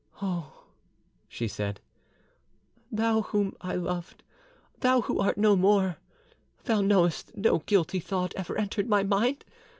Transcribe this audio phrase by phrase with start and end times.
[0.19, 0.63] "Oh!"
[1.27, 1.79] she said,
[2.91, 4.23] "thou whom I loved,
[4.79, 5.97] thou who art no more,
[6.63, 9.45] thou knowest no guilty thought ever entered my mind!